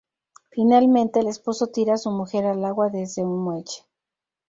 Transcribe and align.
Finalmente, 0.49 1.19
el 1.19 1.27
esposo 1.27 1.67
tira 1.67 1.93
a 1.93 1.97
su 1.99 2.09
mujer 2.09 2.47
al 2.47 2.65
agua 2.65 2.89
desde 2.89 3.23
un 3.23 3.37
muelle. 3.43 3.85